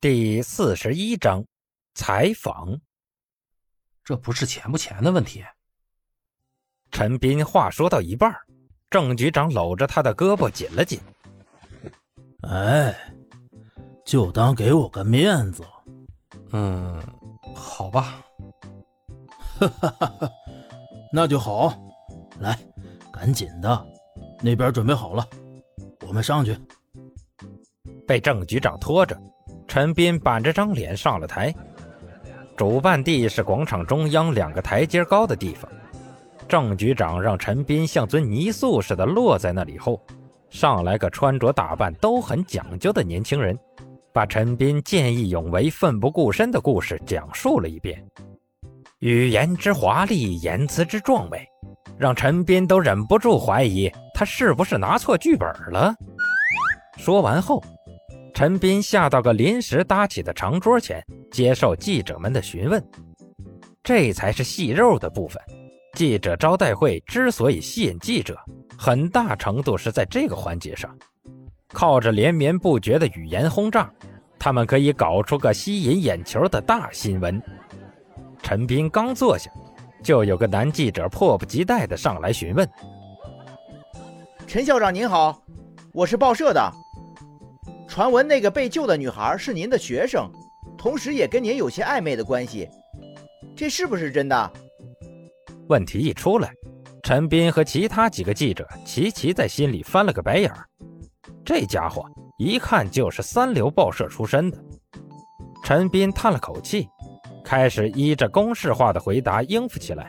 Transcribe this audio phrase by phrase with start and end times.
[0.00, 1.44] 第四十一章
[1.92, 2.80] 采访。
[4.04, 5.44] 这不是钱不钱的问题。
[6.92, 8.32] 陈斌话说到一半，
[8.88, 11.00] 郑局长搂着他的胳膊紧了紧。
[12.42, 12.96] 哎，
[14.04, 15.64] 就当给我个面子。
[16.52, 17.02] 嗯，
[17.52, 18.24] 好吧。
[19.58, 20.30] 哈哈哈哈，
[21.12, 21.76] 那就好。
[22.38, 22.56] 来，
[23.12, 23.86] 赶紧的，
[24.40, 25.28] 那边准备好了，
[26.06, 26.56] 我们上去。
[28.06, 29.20] 被郑局长拖着。
[29.68, 31.54] 陈斌板着张脸上了台，
[32.56, 35.70] 主办地是广场中央两个台阶高的地方。
[36.48, 40.00] 郑局长让陈斌像尊泥塑似的落在那里后，
[40.48, 43.56] 上来个穿着打扮都很讲究的年轻人，
[44.10, 48.02] 把陈斌见义勇为、奋不顾身的故事讲述了一遍。
[49.00, 51.46] 语言之华丽，言辞之壮美，
[51.98, 55.94] 让陈斌都忍不住怀疑他是不是拿错剧本了。
[56.96, 57.62] 说完后。
[58.38, 62.80] 陈斌下到个临时搭起的长桌前，接受记者们的询问。
[63.82, 65.42] 这才是细肉的部分。
[65.94, 68.38] 记者招待会之所以吸引记者，
[68.78, 70.96] 很大程度是在这个环节上。
[71.72, 73.90] 靠着连绵不绝的语言轰炸，
[74.38, 77.42] 他们可以搞出个吸引眼球的大新闻。
[78.40, 79.50] 陈斌刚坐下，
[80.00, 82.70] 就有个男记者迫不及待地上来询问
[84.46, 85.42] ：“陈校长您好，
[85.92, 86.72] 我是报社的。”
[87.98, 90.30] 传闻那个被救的女孩是您的学生，
[90.78, 92.70] 同时也跟您有些暧昧的关系，
[93.56, 94.52] 这是不是真的？
[95.66, 96.54] 问题一出来，
[97.02, 100.64] 陈斌和其他几个记者齐齐在心里翻了个白眼儿。
[101.44, 104.56] 这家伙一看就是三流报社出身的。
[105.64, 106.86] 陈斌叹了口气，
[107.44, 110.08] 开始依着公式化的回答应付起来。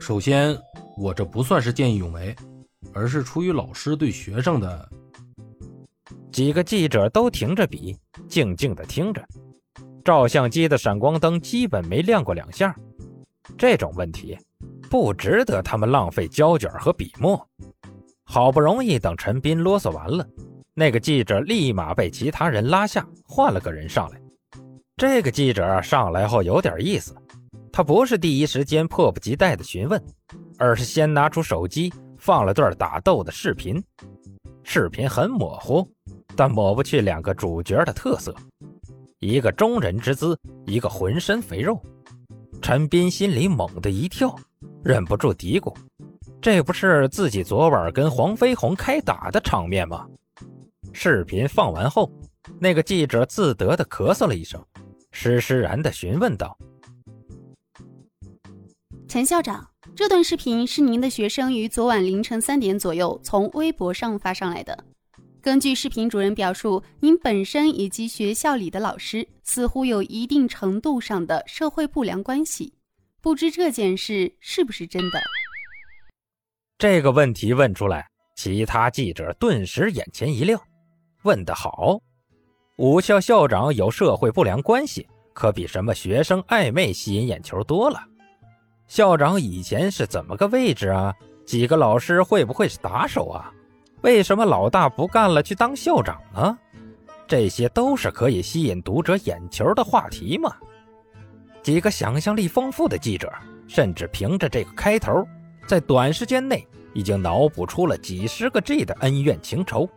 [0.00, 0.58] 首先，
[0.98, 2.34] 我这不算是见义勇为，
[2.92, 4.88] 而是出于老师对学生的。
[6.32, 7.94] 几个记者都停着笔，
[8.26, 9.22] 静静地听着。
[10.02, 12.74] 照相机的闪光灯基本没亮过两下。
[13.58, 14.36] 这种问题
[14.88, 17.46] 不值得他们浪费胶卷和笔墨。
[18.24, 20.26] 好不容易等陈斌啰嗦完了，
[20.72, 24.18] 那个记者立马被其他人拉下，换了个人上来。
[24.96, 27.14] 这个记者上来后有点意思，
[27.70, 30.02] 他不是第一时间迫不及待的询问，
[30.56, 33.82] 而是先拿出手机放了段打斗的视频。
[34.62, 35.86] 视频很模糊。
[36.36, 38.34] 但抹不去两个主角的特色，
[39.18, 41.80] 一个中人之姿，一个浑身肥肉。
[42.60, 44.34] 陈斌心里猛地一跳，
[44.84, 45.74] 忍不住嘀咕
[46.40, 50.06] ：“这不是自己昨晚跟黄飞鸿开打的场面吗？”
[50.94, 52.10] 视频放完后，
[52.60, 54.64] 那个记者自得地咳嗽了一声，
[55.10, 56.56] 施施然地询问道
[59.08, 64.84] ：“陈校长，这段视频是您的学生于昨晚凌晨三点左右从微博上发上来的。”
[65.42, 72.72] 根据视频主人表述，您本身以及学校里的老师似乎有一定程度上的社会不良关系，
[73.20, 75.20] 不知这件事是不是真的？
[76.78, 80.62] 这个问题问出来，其他记者顿时眼前一亮，
[81.24, 81.98] 问得好！
[82.76, 88.00] 武校校长有社会不良关系，可比什么学生暧昧吸引眼球多了。
[88.86, 91.12] 校长以前是怎么个位置啊？
[91.44, 93.52] 几个老师会不会是打手啊？
[94.02, 96.58] 为什么老大不干了，去当校长呢？
[97.26, 100.54] 这些都是可以吸引读者眼球的话题嘛。
[101.62, 103.32] 几个想象力丰富的记者，
[103.68, 105.24] 甚至凭着这个开头，
[105.66, 109.88] 在短时间内已经脑补出了几十个 G 的恩怨情仇，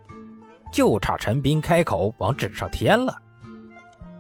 [0.72, 3.18] 就差陈斌开口往纸上添了。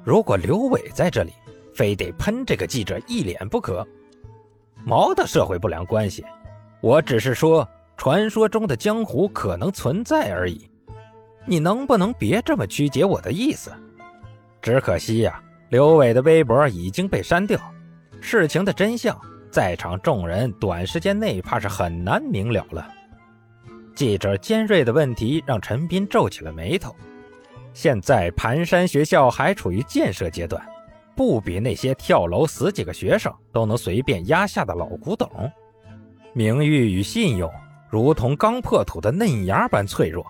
[0.03, 1.31] 如果刘伟在这里，
[1.75, 3.87] 非得喷这个记者一脸不可。
[4.83, 6.25] 毛的社会不良关系，
[6.81, 7.67] 我只是说。
[7.97, 10.69] 传说中的江湖可能存在而已，
[11.45, 13.71] 你能不能别这么曲解我的意思？
[14.61, 17.59] 只可惜呀，刘伟的微博已经被删掉，
[18.19, 19.19] 事情的真相，
[19.49, 22.87] 在场众人短时间内怕是很难明了了。
[23.95, 26.93] 记者尖锐的问题让陈斌皱起了眉头。
[27.73, 30.61] 现在盘山学校还处于建设阶段，
[31.15, 35.29] 不比那些跳楼死几个学生都能随便压下的老古董，
[36.33, 37.51] 名誉与信用。
[37.89, 40.25] 如同刚破土的嫩芽般脆弱，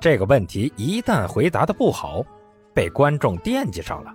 [0.00, 2.24] 这个问题一旦回答的不好，
[2.72, 4.14] 被观众惦记上了，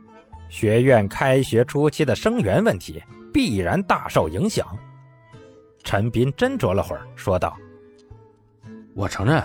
[0.49, 3.03] 学院开学初期的生源问题
[3.33, 4.65] 必然大受影响。
[5.83, 7.55] 陈斌斟酌了会儿，说道
[8.95, 9.43] ：“我承认，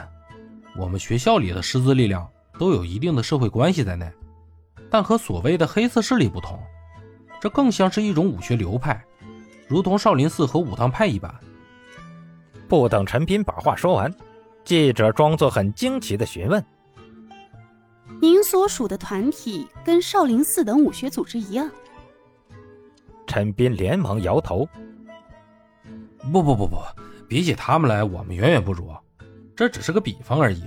[0.76, 2.26] 我们学校里的师资力量
[2.58, 4.10] 都有一定的社会关系在内，
[4.88, 6.58] 但和所谓的黑色势力不同，
[7.40, 9.02] 这更像是一种武学流派，
[9.66, 11.34] 如同少林寺和武当派一般。”
[12.70, 14.14] 不等陈斌把话说完，
[14.64, 16.64] 记者装作很惊奇的询问
[18.22, 21.68] ：“您所属的团体跟少林寺等武学组织一样？
[23.26, 24.68] 陈斌连忙摇头
[26.32, 26.78] ：“不不不不，
[27.28, 28.88] 比起他们来，我们远远不如。
[29.56, 30.62] 这只是个比方而已。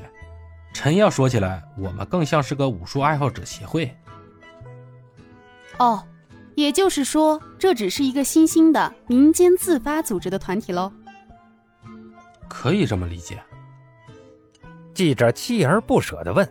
[0.73, 3.89] 陈要说起来，我们更像是个武术爱好者协会。”
[5.79, 6.03] 哦，
[6.55, 10.91] 也就是说，这只是一个新兴的民间自发组织的团体喽？
[12.53, 13.41] 可以这么理解。
[14.93, 16.47] 记者锲而不舍的问。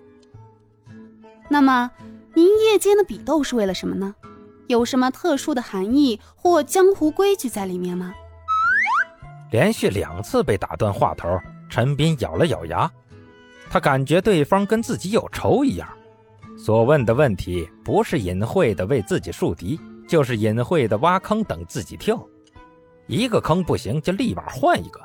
[1.49, 1.89] 那么，
[2.35, 4.13] 您夜间的比斗是为了什么呢？
[4.67, 8.13] 有什么特殊的含义或江湖规矩在里面吗？
[9.53, 11.39] 连续两次被打断话头，
[11.71, 12.91] 陈斌咬了咬牙，
[13.71, 15.89] 他感觉对方跟自己有仇一样。
[16.59, 19.79] 所问的问题不是隐晦的为自己树敌，
[20.09, 22.21] 就是隐晦的挖坑等自己跳。
[23.07, 25.01] 一个坑不行，就立马换一个。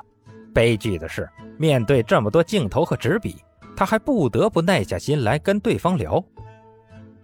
[0.58, 3.36] 悲剧的是，面对这么多镜头和纸笔，
[3.76, 6.20] 他还不得不耐下心来跟对方聊。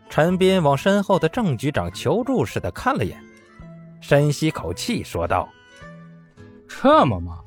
[0.08, 3.20] 陈斌往身后的郑局长求助似的看了眼，
[4.00, 5.48] 深吸口气说道
[6.68, 7.44] ：“这么忙，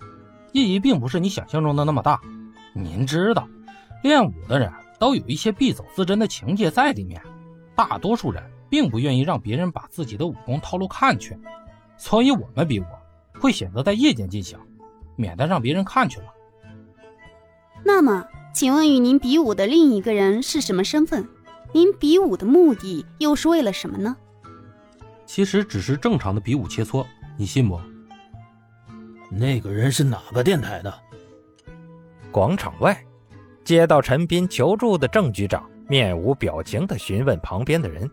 [0.52, 2.20] 意义并不是你想象中的那么大。
[2.74, 3.48] 您知道，
[4.04, 4.70] 练武的人
[5.00, 7.22] 都有一些必走自珍的情节在里面，
[7.78, 11.40] 大多数人并不愿意让别人把自己的武功套路看去，
[11.96, 12.86] 所以我们比武
[13.40, 14.60] 会选择在夜间进行，
[15.18, 16.34] 免得让别人看去了。
[17.84, 21.28] 那么，请问与您比武的另一个人是什么身份？
[21.74, 24.16] 您比武的目的又是为了什么呢？
[25.26, 27.06] 其实只是正常的比武切磋，
[27.38, 27.78] 你信不？
[29.30, 30.94] 那个人是哪个电台的？
[32.32, 32.98] 广场外，
[33.64, 38.10] 接到陈斌求助的郑局长面无表情地询问旁边的人。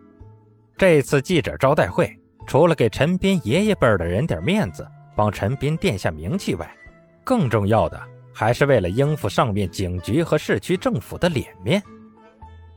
[0.77, 6.69] 这次记者招待会，除了给陈斌爷爷辈的人点面子，帮陈斌垫下名气外，
[7.25, 8.01] 更重要的
[8.33, 11.83] 还是为了应付上面警局和市区政府的脸面。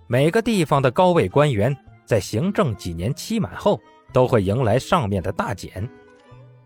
[0.08, 3.80] 每个地方的高位官员在行政几年期满后，
[4.14, 5.88] 都会迎来上面的大检，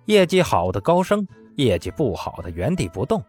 [0.05, 3.23] 业绩好的高升，业绩不好的原地不动。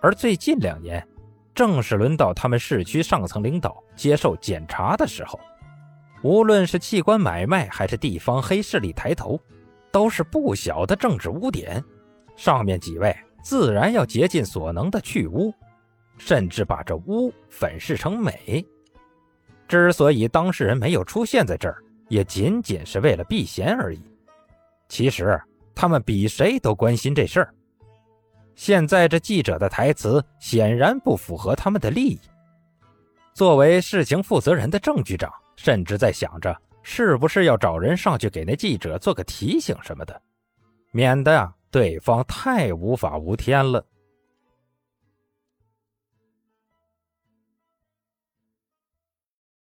[0.00, 1.06] 而最近两年，
[1.54, 5.38] 正是轮到他们市区上层领导接受检查的时候，
[6.22, 9.38] 无论是器官买卖还是地方黑势力抬头，
[9.92, 11.82] 都是不小的政治污点。
[12.36, 15.52] 上面几位自然要竭尽所能的去污，
[16.18, 18.64] 甚至把这污粉饰成美。
[19.66, 24.00] 之所以当事人没有出现在这儿，也仅仅是为了避嫌而已。
[24.88, 25.40] 其实
[25.74, 27.54] 他们比谁都关心这事儿。
[28.54, 32.20] 现在这记者的台词显然不符合他们的利益。
[33.34, 40.20] 作为事情负责人的郑局长，甚至在想着是不是要找人上去给那记者做个提醒什么的，
[40.90, 43.84] 免得啊对方太无法无天了。